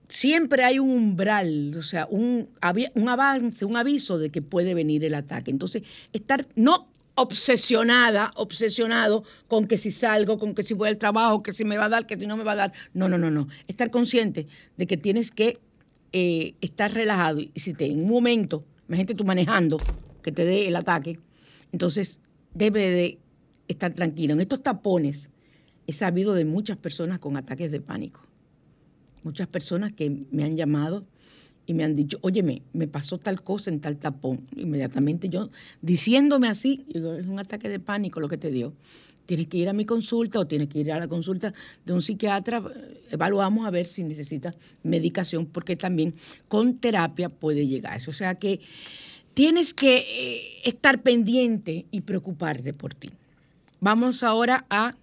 [0.08, 2.50] siempre hay un umbral, o sea, un,
[2.94, 5.50] un avance, un aviso de que puede venir el ataque.
[5.50, 5.82] Entonces,
[6.12, 11.52] estar no obsesionada, obsesionado con que si salgo, con que si voy al trabajo, que
[11.52, 12.72] si me va a dar, que si no me va a dar.
[12.94, 13.48] No, no, no, no.
[13.68, 14.46] Estar consciente
[14.76, 15.58] de que tienes que
[16.12, 19.78] eh, estar relajado y si te, en un momento, imagínate tú manejando,
[20.22, 21.18] que te dé el ataque,
[21.72, 22.18] entonces
[22.54, 23.18] debe de
[23.68, 24.34] estar tranquilo.
[24.34, 25.30] En estos tapones
[25.86, 28.20] he sabido de muchas personas con ataques de pánico.
[29.22, 31.06] Muchas personas que me han llamado
[31.66, 34.46] y me han dicho, óyeme, me pasó tal cosa en tal tapón.
[34.56, 35.50] Inmediatamente yo,
[35.80, 38.72] diciéndome así, digo, es un ataque de pánico lo que te dio.
[39.26, 41.54] Tienes que ir a mi consulta o tienes que ir a la consulta
[41.86, 42.62] de un psiquiatra.
[43.10, 46.14] Evaluamos a ver si necesitas medicación, porque también
[46.48, 48.10] con terapia puede llegar eso.
[48.10, 48.60] O sea que
[49.34, 53.10] tienes que eh, estar pendiente y preocuparte por ti.
[53.80, 54.96] Vamos ahora a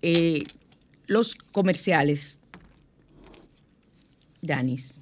[0.00, 0.44] eh,
[1.06, 2.40] los comerciales.
[4.40, 5.01] Danis.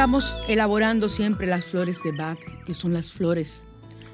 [0.00, 3.66] Estamos elaborando siempre las flores de Bach, que son las flores,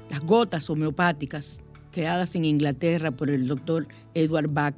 [0.09, 1.61] las gotas homeopáticas
[1.93, 4.75] creadas en Inglaterra por el doctor Edward Bach.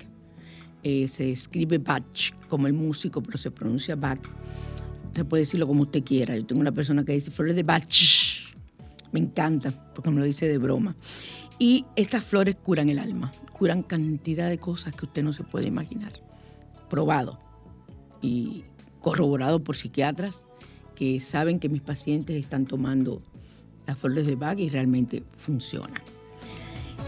[0.84, 4.20] Eh, se escribe Bach como el músico, pero se pronuncia Bach.
[5.16, 6.38] Se puede decirlo como usted quiera.
[6.38, 7.92] Yo tengo una persona que dice flores de Bach.
[9.12, 10.96] Me encanta, porque me lo dice de broma.
[11.58, 15.66] Y estas flores curan el alma, curan cantidad de cosas que usted no se puede
[15.66, 16.14] imaginar.
[16.88, 17.40] Probado
[18.22, 18.64] y
[19.02, 20.49] corroborado por psiquiatras
[21.00, 23.22] que saben que mis pacientes están tomando
[23.88, 26.02] las flores de Bach y realmente funcionan.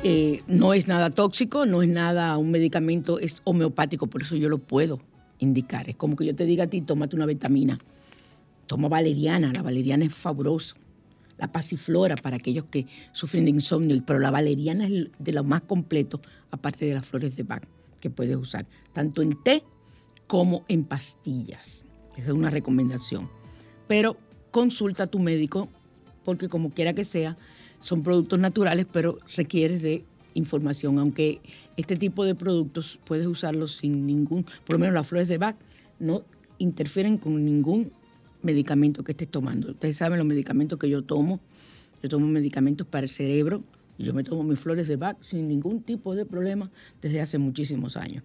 [0.01, 4.47] Eh, no es nada tóxico, no es nada un medicamento, es homeopático, por eso yo
[4.47, 5.01] lo puedo
[5.39, 5.89] indicar.
[5.89, 7.79] Es como que yo te diga a ti, tómate una vitamina,
[8.65, 10.75] toma valeriana, la valeriana es fabulosa.
[11.37, 15.63] La pasiflora para aquellos que sufren de insomnio, pero la valeriana es de lo más
[15.63, 17.63] completo, aparte de las flores de Bach,
[17.99, 19.63] que puedes usar, tanto en té
[20.27, 21.83] como en pastillas.
[22.15, 23.40] Esa es una recomendación
[23.91, 24.15] pero
[24.51, 25.67] consulta a tu médico
[26.23, 27.35] porque como quiera que sea,
[27.81, 31.41] son productos naturales, pero requieres de información, aunque
[31.75, 35.57] este tipo de productos puedes usarlos sin ningún, por lo menos las flores de Bach
[35.99, 36.23] no
[36.57, 37.91] interfieren con ningún
[38.43, 39.71] medicamento que estés tomando.
[39.71, 41.41] Ustedes saben los medicamentos que yo tomo.
[42.01, 43.61] Yo tomo medicamentos para el cerebro
[43.97, 46.71] y yo me tomo mis flores de Bach sin ningún tipo de problema
[47.01, 48.23] desde hace muchísimos años.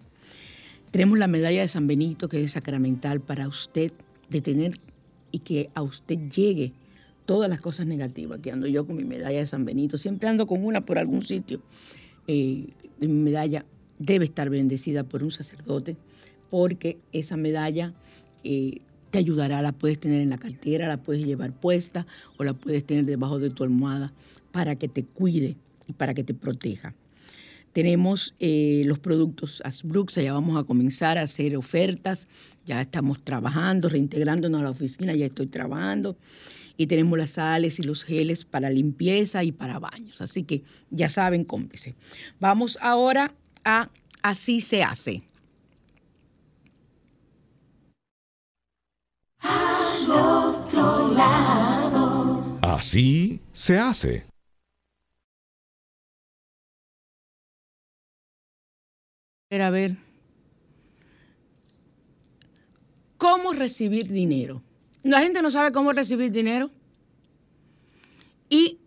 [0.91, 3.91] Tenemos la medalla de San Benito, que es sacramental para usted
[4.29, 4.71] de tener
[5.37, 6.73] y que a usted llegue
[7.27, 10.47] todas las cosas negativas, que ando yo con mi medalla de San Benito, siempre ando
[10.47, 11.61] con una por algún sitio.
[12.27, 12.69] Eh,
[12.99, 13.63] mi medalla
[13.99, 15.95] debe estar bendecida por un sacerdote,
[16.49, 17.93] porque esa medalla
[18.43, 18.81] eh,
[19.11, 22.07] te ayudará, la puedes tener en la cartera, la puedes llevar puesta
[22.37, 24.11] o la puedes tener debajo de tu almohada
[24.51, 25.55] para que te cuide
[25.87, 26.95] y para que te proteja.
[27.77, 32.27] Tenemos eh, los productos Asbrooks, ya vamos a comenzar a hacer ofertas,
[32.65, 36.17] ya estamos trabajando, reintegrándonos a la oficina, ya estoy trabajando.
[36.75, 40.21] Y tenemos las sales y los geles para limpieza y para baños.
[40.21, 41.93] Así que ya saben, cómprese.
[42.39, 43.91] Vamos ahora a
[44.23, 45.21] Así se hace.
[49.41, 52.57] Al otro lado.
[52.63, 54.25] Así se hace.
[59.49, 59.95] A ver,
[63.17, 64.61] ¿cómo recibir dinero?
[65.03, 66.69] La gente no sabe cómo recibir dinero.
[68.49, 68.79] Y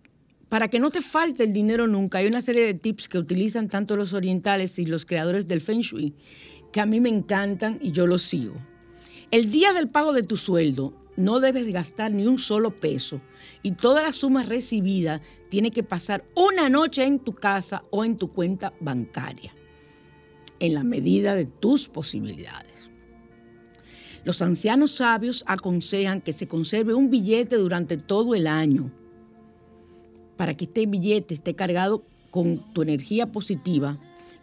[0.51, 3.69] para que no te falte el dinero nunca, hay una serie de tips que utilizan
[3.69, 6.15] tanto los orientales y los creadores del Feng Shui
[6.73, 8.55] que a mí me encantan y yo los sigo.
[9.31, 13.21] El día del pago de tu sueldo no debes gastar ni un solo peso
[13.63, 18.17] y toda la suma recibida tiene que pasar una noche en tu casa o en
[18.19, 19.53] tu cuenta bancaria
[20.61, 22.91] en la medida de tus posibilidades.
[24.25, 28.93] Los ancianos sabios aconsejan que se conserve un billete durante todo el año
[30.37, 33.99] para que este billete esté cargado con tu energía positiva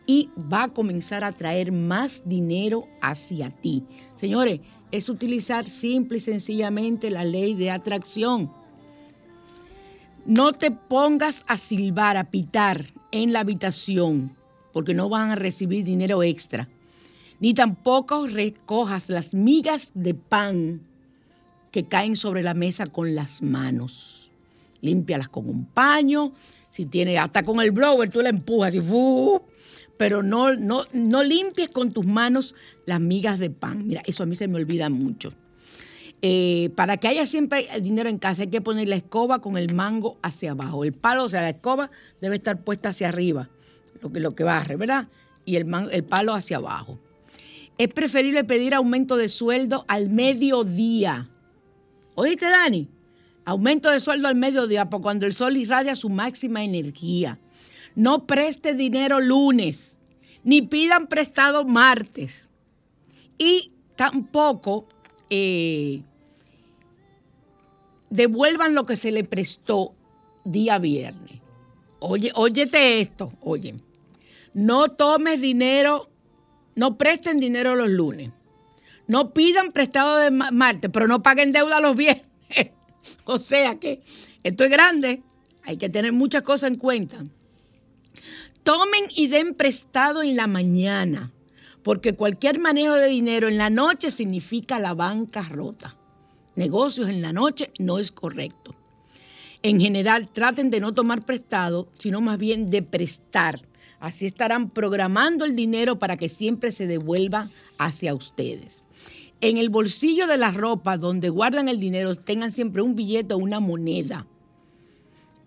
[0.06, 3.84] y va a comenzar a traer más dinero hacia ti.
[4.16, 4.62] Señores,
[4.92, 8.52] es utilizar simple y sencillamente la ley de atracción.
[10.26, 14.37] No te pongas a silbar, a pitar en la habitación
[14.78, 16.68] porque no van a recibir dinero extra.
[17.40, 20.82] Ni tampoco recojas las migas de pan
[21.72, 24.30] que caen sobre la mesa con las manos.
[24.82, 26.32] Límpialas con un paño.
[26.70, 28.82] Si tiene, hasta con el blower, tú la empujas y
[29.98, 32.54] pero no, no, no limpies con tus manos
[32.86, 33.88] las migas de pan.
[33.88, 35.34] Mira, eso a mí se me olvida mucho.
[36.22, 39.74] Eh, para que haya siempre dinero en casa hay que poner la escoba con el
[39.74, 40.84] mango hacia abajo.
[40.84, 41.90] El palo, o sea, la escoba
[42.22, 43.50] debe estar puesta hacia arriba,
[44.02, 45.08] lo que, lo que barre, ¿verdad?
[45.46, 47.00] Y el, el palo hacia abajo.
[47.78, 51.30] Es preferible pedir aumento de sueldo al mediodía.
[52.16, 52.88] ¿Oíste, Dani?
[53.46, 57.40] Aumento de sueldo al mediodía, por cuando el sol irradia su máxima energía.
[57.96, 59.98] No preste dinero lunes,
[60.44, 62.48] ni pidan prestado martes.
[63.38, 64.88] Y tampoco
[65.30, 66.02] eh,
[68.10, 69.94] devuelvan lo que se le prestó
[70.44, 71.40] día viernes.
[72.00, 73.76] Oye, óyete esto, oye.
[74.58, 76.10] No tomes dinero,
[76.74, 78.32] no presten dinero los lunes.
[79.06, 82.26] No pidan prestado de martes, pero no paguen deuda los viernes.
[83.26, 84.02] o sea que
[84.42, 85.22] esto es grande.
[85.62, 87.18] Hay que tener muchas cosas en cuenta.
[88.64, 91.32] Tomen y den prestado en la mañana
[91.84, 95.96] porque cualquier manejo de dinero en la noche significa la bancarrota.
[96.56, 98.74] Negocios en la noche no es correcto.
[99.62, 103.67] En general, traten de no tomar prestado, sino más bien de prestar.
[104.00, 108.84] Así estarán programando el dinero para que siempre se devuelva hacia ustedes.
[109.42, 113.38] En el bolsillo de la ropa donde guardan el dinero, tengan siempre un billete o
[113.38, 114.26] una moneda.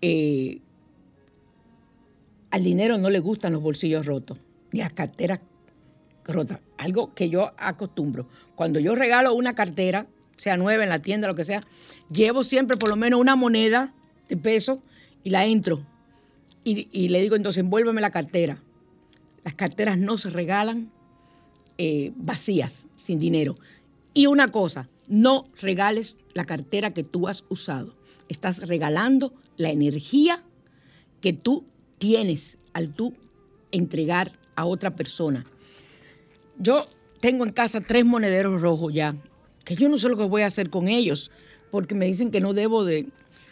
[0.01, 0.59] Eh,
[2.49, 4.37] al dinero no le gustan los bolsillos rotos,
[4.71, 5.39] ni las carteras
[6.25, 6.61] rota.
[6.77, 8.27] Algo que yo acostumbro.
[8.55, 11.63] Cuando yo regalo una cartera, sea nueva en la tienda, lo que sea,
[12.09, 13.93] llevo siempre por lo menos una moneda
[14.27, 14.81] de peso
[15.23, 15.85] y la entro.
[16.63, 18.59] Y, le digo, entonces, envuélveme la cartera.
[19.43, 20.91] Las carteras no se regalan
[21.77, 23.57] eh, vacías, sin dinero.
[24.13, 27.95] Y una cosa, no regales la cartera que tú has usado.
[28.29, 30.43] Estás regalando la energía
[31.19, 31.65] que tú
[31.97, 33.13] tienes al tú
[33.71, 35.45] entregar a otra persona.
[36.57, 36.85] Yo
[37.19, 39.15] tengo en casa tres monederos rojos ya,
[39.63, 41.31] que yo no sé lo que voy a hacer con ellos,
[41.71, 43.07] porque me dicen que no debo de...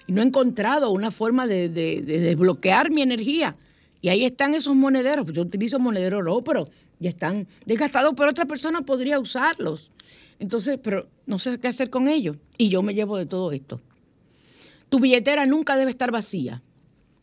[0.09, 3.55] Y no he encontrado una forma de, desbloquear mi energía.
[4.01, 5.31] Y ahí están esos monederos.
[5.31, 9.91] Yo utilizo monederos rojos, pero ya están desgastados, pero otra persona podría usarlos.
[10.39, 12.37] Entonces, pero no sé qué hacer con ellos.
[12.57, 13.81] Y yo me llevo de todo esto.
[14.89, 16.63] Tu billetera nunca debe estar vacía.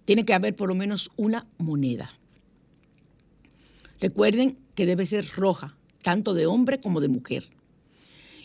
[0.04, 2.12] Tiene que haber por lo menos una moneda.
[4.00, 7.48] Recuerden que debe ser roja, tanto de hombre como de mujer.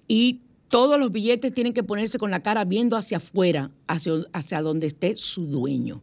[0.08, 0.40] Y
[0.72, 4.88] todos los billetes tienen que ponerse con la cara viendo hacia afuera, hacia, hacia donde
[4.88, 6.02] esté su dueño.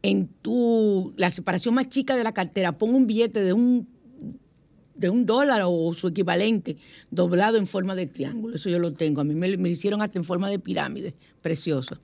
[0.00, 3.88] En tu, la separación más chica de la cartera, pon un billete de un,
[4.94, 6.76] de un dólar o su equivalente
[7.10, 8.54] doblado en forma de triángulo.
[8.54, 9.20] Eso yo lo tengo.
[9.20, 11.14] A mí me, me hicieron hasta en forma de pirámide.
[11.42, 11.98] Precioso.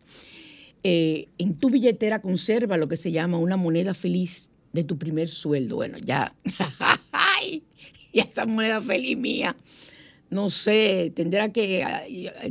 [0.83, 5.29] Eh, en tu billetera conserva lo que se llama una moneda feliz de tu primer
[5.29, 5.77] sueldo.
[5.77, 6.35] Bueno, ya,
[8.13, 9.57] ya esa moneda feliz mía.
[10.31, 11.85] No sé, tendrá que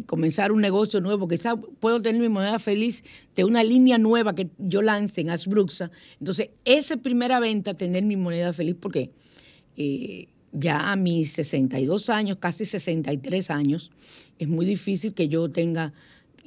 [0.05, 1.28] comenzar un negocio nuevo.
[1.28, 3.03] Quizás puedo tener mi moneda feliz
[3.36, 5.91] de una línea nueva que yo lance en Asbruxa.
[6.19, 9.11] Entonces, esa primera venta, tener mi moneda feliz, porque
[9.76, 13.91] eh, ya a mis 62 años, casi 63 años,
[14.39, 15.93] es muy difícil que yo tenga,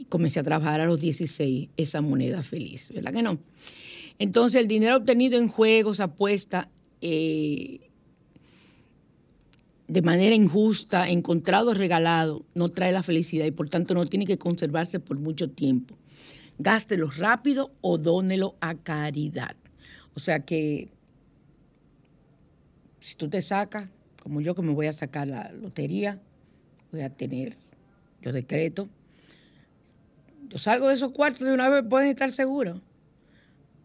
[0.08, 3.38] comencé a trabajar a los 16, esa moneda feliz, ¿verdad que no?
[4.18, 6.70] Entonces el dinero obtenido en juegos, apuesta,
[7.00, 7.85] eh,
[9.88, 14.38] de manera injusta, encontrado, regalado, no trae la felicidad y por tanto no tiene que
[14.38, 15.96] conservarse por mucho tiempo.
[16.58, 19.56] Gástelo rápido o dónelo a caridad.
[20.14, 20.88] O sea que
[23.00, 23.88] si tú te sacas,
[24.22, 26.20] como yo que me voy a sacar la lotería,
[26.90, 27.56] voy a tener,
[28.22, 28.88] yo decreto,
[30.48, 32.80] yo salgo de esos cuartos de una vez, pueden estar seguros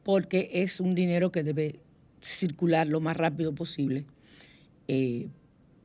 [0.04, 1.80] porque es un dinero que debe
[2.22, 4.06] circular lo más rápido posible.
[4.88, 5.28] Eh,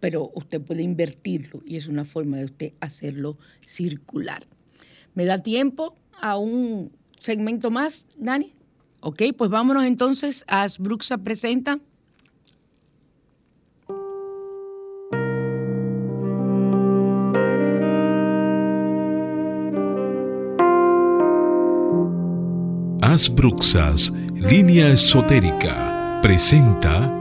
[0.07, 4.47] pero usted puede invertirlo y es una forma de usted hacerlo circular.
[5.17, 8.53] ¿Me da tiempo a un segmento más, Dani?
[9.01, 11.81] Ok, pues vámonos entonces a Asbruxa Presenta.
[23.35, 27.13] Bruxas, línea esotérica, presenta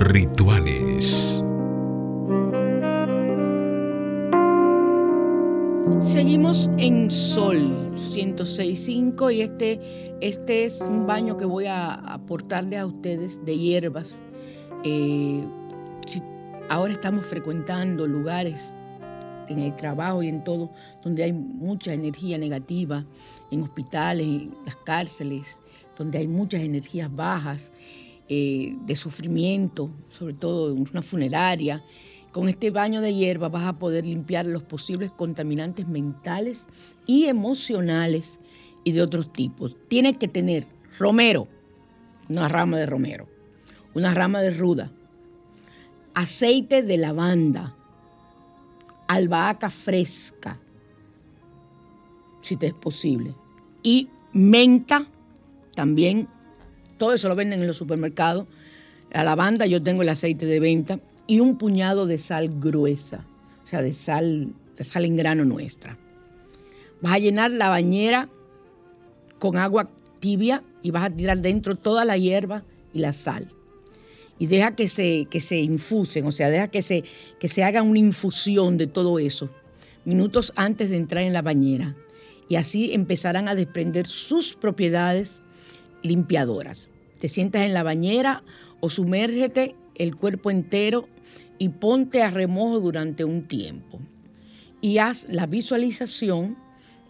[0.00, 1.33] Rituales.
[6.14, 9.80] Seguimos en Sol 106.5 y este,
[10.20, 14.20] este es un baño que voy a aportarle a ustedes de hierbas.
[14.84, 15.44] Eh,
[16.68, 18.76] ahora estamos frecuentando lugares
[19.48, 20.70] en el trabajo y en todo
[21.02, 23.04] donde hay mucha energía negativa,
[23.50, 25.60] en hospitales, en las cárceles,
[25.98, 27.72] donde hay muchas energías bajas,
[28.28, 31.82] eh, de sufrimiento, sobre todo en una funeraria,
[32.34, 36.66] Con este baño de hierba vas a poder limpiar los posibles contaminantes mentales
[37.06, 38.40] y emocionales
[38.82, 39.76] y de otros tipos.
[39.86, 40.66] Tienes que tener
[40.98, 41.46] romero,
[42.28, 43.28] una rama de romero,
[43.94, 44.90] una rama de ruda,
[46.14, 47.76] aceite de lavanda,
[49.06, 50.58] albahaca fresca,
[52.40, 53.32] si te es posible,
[53.84, 55.06] y menta
[55.76, 56.26] también.
[56.98, 58.48] Todo eso lo venden en los supermercados.
[59.12, 63.24] La lavanda, yo tengo el aceite de venta y un puñado de sal gruesa,
[63.64, 65.98] o sea, de sal, de sal en grano nuestra.
[67.00, 68.28] Vas a llenar la bañera
[69.38, 73.50] con agua tibia y vas a tirar dentro toda la hierba y la sal.
[74.38, 77.04] Y deja que se, que se infusen, o sea, deja que se,
[77.38, 79.48] que se haga una infusión de todo eso,
[80.04, 81.94] minutos antes de entrar en la bañera.
[82.48, 85.42] Y así empezarán a desprender sus propiedades
[86.02, 86.90] limpiadoras.
[87.20, 88.42] Te sientas en la bañera
[88.80, 91.08] o sumérgete el cuerpo entero
[91.58, 94.00] y ponte a remojo durante un tiempo.
[94.80, 96.56] Y haz la visualización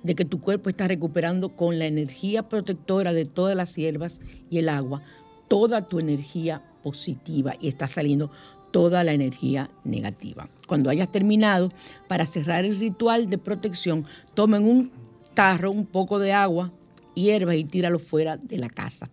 [0.02, 4.20] de que tu cuerpo está recuperando con la energía protectora de todas las hierbas
[4.50, 5.02] y el agua,
[5.48, 8.30] toda tu energía positiva y está saliendo
[8.70, 10.48] toda la energía negativa.
[10.66, 11.70] Cuando hayas terminado,
[12.06, 14.92] para cerrar el ritual de protección, tomen un
[15.32, 16.72] tarro, un poco de agua,
[17.14, 19.08] hierba y tíralo fuera de la casa.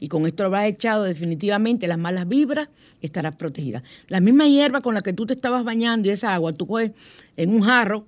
[0.00, 2.70] Y con esto habrás echado definitivamente las malas vibras
[3.02, 3.82] estarás protegida.
[4.08, 6.92] La misma hierba con la que tú te estabas bañando y esa agua, tú coges
[7.36, 8.06] en un jarro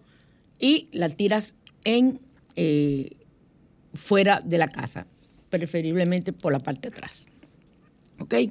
[0.58, 2.18] y la tiras en
[2.56, 3.10] eh,
[3.94, 5.06] fuera de la casa,
[5.50, 7.26] preferiblemente por la parte de atrás.
[8.18, 8.34] ¿Ok?
[8.34, 8.50] Eh,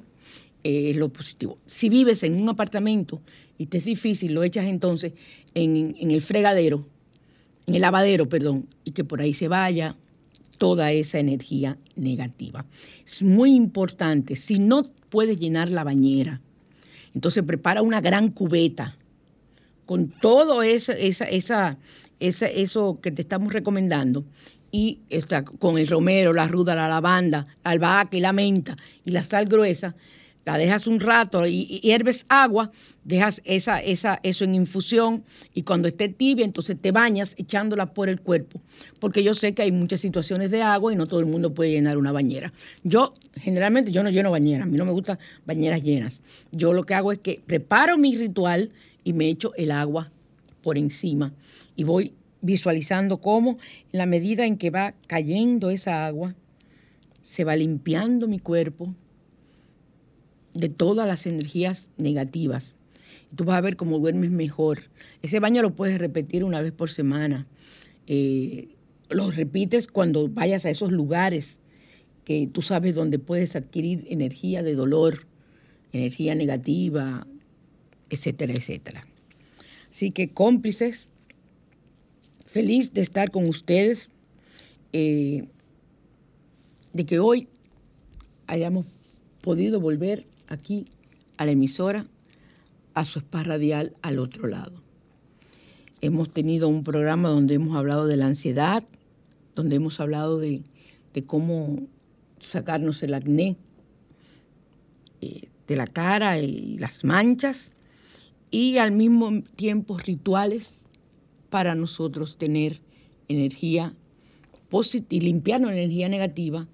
[0.64, 1.58] es lo positivo.
[1.66, 3.22] Si vives en un apartamento
[3.58, 5.14] y te es difícil, lo echas entonces
[5.56, 6.86] en, en el fregadero,
[7.66, 9.96] en el lavadero, perdón, y que por ahí se vaya
[10.62, 12.68] toda esa energía negativa.
[13.03, 16.39] Es muy importante, si no puedes llenar la bañera,
[17.16, 18.95] entonces prepara una gran cubeta
[19.88, 21.80] con todo esa, esa, esa,
[22.20, 24.24] eso que te estamos recomendando
[24.72, 29.14] y está, con el romero, la ruda, la lavanda, la albahaca y la menta y
[29.14, 29.95] la sal gruesa,
[30.46, 32.72] la dejas un rato y, hierves agua,
[33.04, 35.24] dejas esa, esa, eso en infusión
[35.54, 38.62] y cuando esté tibia, entonces te bañas echándola por el cuerpo,
[39.00, 41.72] porque yo sé que hay muchas situaciones de agua y no todo el mundo puede
[41.72, 42.54] llenar una bañera.
[42.84, 46.24] Yo, generalmente, yo no lleno bañeras, a mí no me gustan bañeras llenas.
[46.52, 48.70] Yo lo que hago es que preparo mi ritual
[49.04, 50.12] y me echo el agua
[50.62, 51.34] por encima
[51.76, 53.58] y voy visualizando cómo
[53.92, 56.36] en la medida en que va cayendo esa agua,
[57.22, 58.96] se va limpiando mi cuerpo,
[60.54, 62.78] de todas las energías negativas.
[63.36, 64.84] Tú vas a ver cómo duermes mejor.
[65.22, 67.47] Ese baño lo puedes repetir una vez por semana.
[68.08, 68.70] Eh,
[69.10, 71.60] lo repites cuando vayas a esos lugares
[72.26, 75.28] que tú sabes donde puedes adquirir energía de dolor,
[75.91, 77.26] energía negativa,
[78.10, 79.08] etcétera, etcétera.
[79.89, 81.08] Así que cómplices,
[82.45, 84.12] feliz de estar con ustedes,
[84.93, 85.47] eh,
[86.93, 87.47] de que hoy
[88.47, 88.86] hayamos
[89.41, 90.86] podido volver aquí
[91.38, 92.06] a la emisora,
[92.93, 94.84] a su spa radial al otro lado.
[96.02, 98.84] Hemos tenido un programa donde hemos hablado de la ansiedad,
[99.56, 100.64] donde hemos hablado de,
[101.26, 101.80] cómo
[102.39, 103.56] sacarnos el acné
[105.22, 107.72] eh, de la cara y las manchas,
[108.49, 110.82] y al mismo tiempo rituales
[111.49, 112.82] para nosotros tener
[113.30, 113.93] energía
[114.70, 116.68] positiva y limpiarnos energía negativa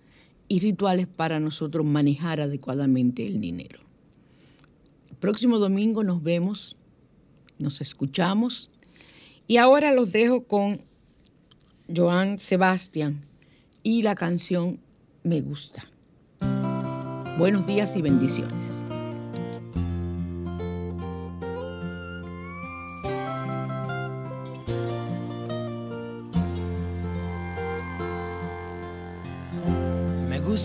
[0.47, 3.79] y rituales para nosotros manejar adecuadamente el dinero.
[5.09, 6.75] El próximo domingo nos vemos,
[7.59, 8.69] nos escuchamos
[9.47, 10.81] y ahora los dejo con
[11.93, 13.25] Joan Sebastián
[13.83, 14.79] y la canción
[15.23, 15.85] Me gusta.
[17.37, 18.76] Buenos días y bendiciones.